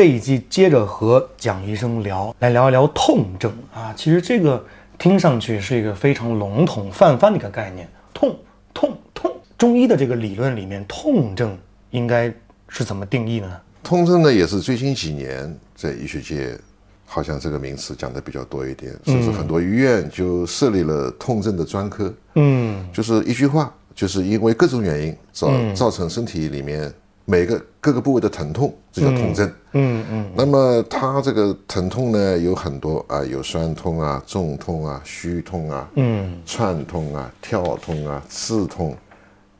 [0.00, 3.92] 这一集接着和蒋医生聊，来聊一聊痛症啊。
[3.94, 4.64] 其实这个
[4.98, 8.34] 听上去是一个非常笼统泛泛的一个概念，痛
[8.72, 9.30] 痛痛。
[9.58, 11.54] 中医的这个理论里面，痛症
[11.90, 12.32] 应该
[12.66, 13.60] 是怎么定义呢？
[13.82, 16.58] 痛症呢，也是最近几年在医学界。
[17.04, 22.10] 好像这个名词讲的比较多一点，甚至很多医院就设立了痛症的专科。
[22.36, 26.90] 嗯，就是一句话，就是因为各种原因造造成身体里面
[27.30, 29.52] 每个各个部位的疼痛，这叫痛症。
[29.72, 30.30] 嗯嗯。
[30.34, 38.96] 那么它这个疼痛呢有很多啊，有酸痛啊、重痛啊、虚痛啊、嗯、串痛啊、跳痛啊、刺痛、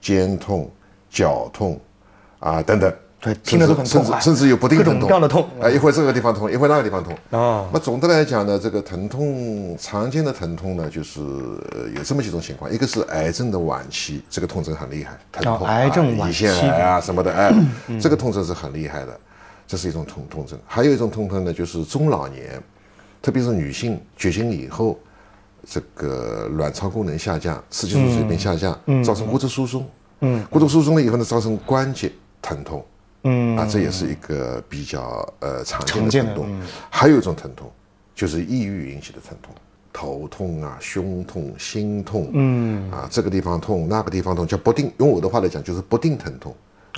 [0.01, 0.69] 肩痛、
[1.09, 1.79] 脚痛
[2.41, 2.93] 啊等等。
[3.21, 7.69] 对，听着都很痛甚至甚至有不定各种各样的痛啊，一会这个地方痛，一会那个地方痛啊。
[7.71, 11.21] 那总的来讲呢，这个疼痛常见的疼痛呢，就是
[11.95, 17.53] 有这么几种情况：一个是癌症的晚期，这个痛症很厉害，疼痛，癌症晚期啊什么的，哎，
[18.01, 19.21] 这个痛症是很厉害的，
[19.67, 20.59] 这是一种痛痛症。
[20.67, 22.59] 还有一种痛症呢，就是中老年，
[23.21, 24.99] 特别是女性绝经以后，
[25.69, 28.75] 这个卵巢功能下降，雌激素水平下降，
[29.05, 29.87] 造成骨质疏松，
[30.21, 32.83] 嗯，骨质疏松了以后呢，造成关节疼痛。
[33.25, 36.61] 嗯啊，这也是一个比较呃常见的疼痛。
[36.89, 37.71] 还有一种疼痛，
[38.15, 39.55] 就是抑郁引起的疼痛，
[39.93, 44.91] 头痛啊、胸痛、心痛，嗯啊，这个地方痛，那个地方痛，叫不定。
[44.99, 46.55] 用我的话来讲，就是不定疼痛，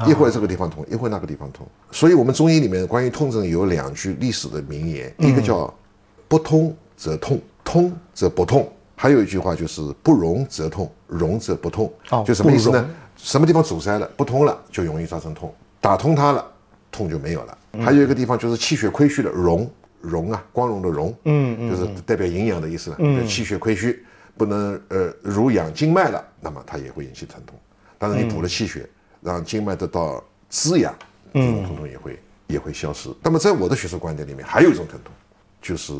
[0.06, 1.66] 一会儿这个地方痛，一会儿那个地方痛。
[1.90, 5.72] 所以，我们中医里面关于痛症有两句历史的名言，一个叫
[6.28, 11.92] “不通则痛，通则不痛”，还有一句话就是“不容则痛，容则不痛”。
[12.10, 12.88] 哦，就什么意思呢？
[13.16, 15.54] 什么地方阻塞了，不通了，就容易造成痛。
[15.82, 16.46] 打通它了，
[16.92, 17.58] 痛就没有了。
[17.84, 19.68] 还有一个地方就是气血亏虚的，荣
[20.00, 22.96] 荣啊，光荣的荣，嗯，就是代表营养的意思了。
[23.00, 24.04] 嗯，气血亏虚，
[24.36, 27.58] 不能呃濡养经脉了，那么它也会引起疼痛。
[27.98, 28.88] 但是你补了气血，
[29.20, 30.94] 让经脉得到滋养，
[31.34, 33.10] 这种疼痛也会也会消失。
[33.20, 35.12] 那么在我的学术观点里面，还有一种疼痛，
[35.60, 35.92] 就是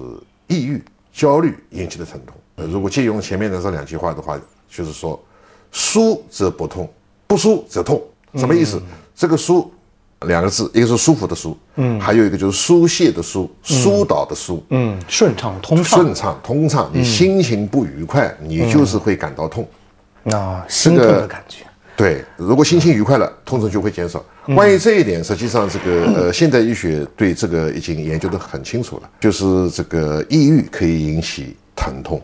[0.46, 0.80] 抑郁、
[1.12, 2.36] 焦虑引起的疼痛。
[2.56, 5.20] 呃如果借用前面的这两句话的话，就是说，
[5.70, 6.88] 舒则不痛，
[7.26, 8.00] 不舒则痛。
[8.34, 8.82] 什么意思？
[9.14, 9.70] 这个舒
[10.22, 16.90] 两个字，一个是舒服的舒，嗯，还有一个就是疏泄的疏，疏导的疏，嗯，顺畅通畅，顺畅通畅。
[16.92, 19.68] 你心情不愉快，你就是会感到痛，
[20.30, 21.64] 啊，心痛的感觉。
[21.96, 24.24] 对，如果心情愉快了，痛症就会减少。
[24.54, 32.20] 关于这一点，实际上这个呃，现代医学对这个已经研究的很清楚了，就是这个抑郁可以引起疼痛，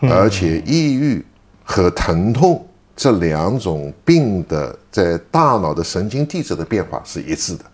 [0.00, 1.24] 而且抑郁
[1.62, 2.66] 和疼痛。
[2.96, 7.64] 这两种病的在大脑的神经递质的变化是一致的，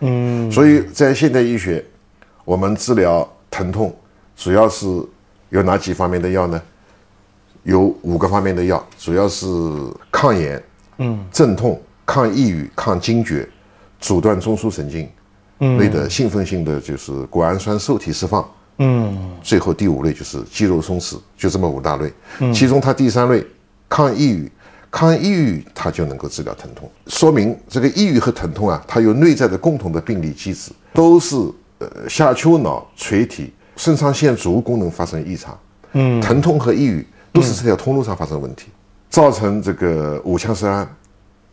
[0.00, 1.82] 嗯，所以在现代医学，
[2.44, 3.94] 我们治疗疼痛
[4.36, 4.86] 主要是
[5.48, 6.60] 有哪几方面的药呢？
[7.62, 9.46] 有五个方面的药，主要是
[10.12, 10.62] 抗炎、
[10.98, 13.48] 嗯，镇痛、抗抑郁、抗惊厥、
[13.98, 15.08] 阻断中枢神经
[15.78, 18.46] 类的兴奋性的就是谷氨酸受体释放，
[18.80, 22.12] 嗯，最后第五类就是肌肉松弛，就这么五大类，
[22.52, 23.42] 其中它第三类
[23.88, 24.52] 抗抑郁。
[24.94, 31.34] 抗抑郁，它就能够治疗疼痛，说明这个抑郁和疼痛啊，它有内在的共同的病理机制，都是
[31.78, 35.58] 呃下丘脑垂体肾上腺足功能发生异常。
[35.94, 38.68] 嗯，疼痛和抑郁都是这条通路上发生问题，
[39.10, 40.88] 造成这个五羟色胺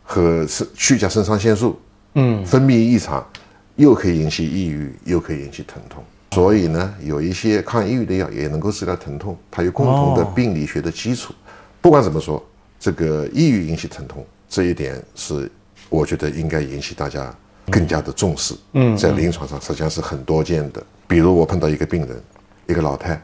[0.04, 1.76] 和肾去甲肾上腺素
[2.14, 3.26] 嗯分泌异常，
[3.74, 6.00] 又可以引起抑郁，又可以引起疼痛。
[6.30, 11.34] 所以呢，有一些抗抑郁的药也能够治疗疼痛，它有共同的病理学的基础。
[11.80, 12.40] 不管怎么说。
[12.82, 15.48] 这个抑郁引起疼痛，这一点是
[15.88, 17.32] 我觉得应该引起大家
[17.70, 18.56] 更加的重视。
[18.72, 20.82] 嗯，在临床上实际上是很多见的。
[21.06, 22.20] 比如我碰到一个病人，
[22.66, 23.22] 一个老太，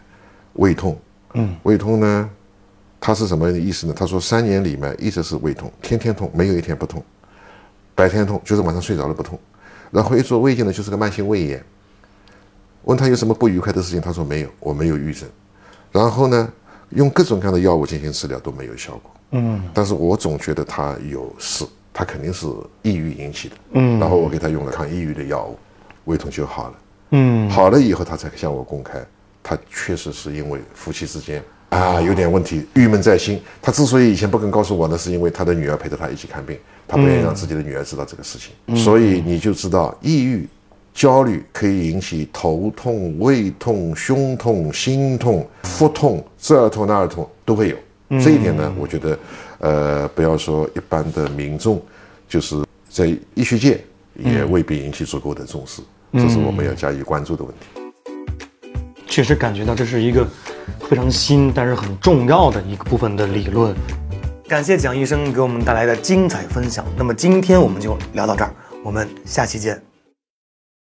[0.52, 0.96] 胃痛。
[1.34, 2.30] 嗯，胃痛呢，
[3.00, 3.92] 他是什么意思呢？
[3.96, 7.04] 他说三年里面一直是胃痛，天天痛，没有一天不痛。
[7.96, 9.36] 白天痛就是晚上睡着了不痛，
[9.90, 11.60] 然后一做胃镜呢就是个慢性胃炎。
[12.84, 15.28] 问他有什么不愉快的事情，他说没有，我没有郁症。
[15.90, 16.48] 然后呢，
[16.90, 19.10] 用各种各样的药物进行治疗都没有效果。
[19.30, 22.46] 嗯，但是我总觉得他有事，他肯定是
[22.82, 23.56] 抑郁引起的。
[23.72, 25.58] 嗯，然后我给他用了抗抑郁的药物，
[26.04, 26.74] 胃痛就好了。
[27.10, 29.04] 嗯，好了以后他才向我公开，
[29.42, 33.40] 他确实是因为夫妻之间啊有点问题，郁闷在心。
[33.60, 38.76] 他之所以以前不肯告诉我呢，是因为他的女儿陪着他一起看病，他不愿意让自己的女儿知道这个事情。
[38.76, 40.48] 所以你就知道，抑郁
[40.94, 47.76] 焦虑可以引起头痛、胃痛、胸痛、心痛、腹痛，这儿痛那儿痛都会有。
[48.10, 49.18] 这一点呢，我觉得，
[49.58, 51.82] 呃，不要说一般的民众，
[52.28, 53.84] 就是在医学界
[54.14, 55.82] 也未必引起足够的重视，
[56.14, 57.66] 这是我们要加以关注的问题。
[59.06, 60.26] 确实感觉到这是一个
[60.88, 63.74] 非常新但是很重要的一个部分的理论。
[64.46, 66.84] 感谢蒋医生给我们带来的精彩分享。
[66.96, 69.87] 那么今天我们就聊到这儿，我们下期见。